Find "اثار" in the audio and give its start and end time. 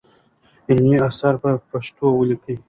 1.09-1.35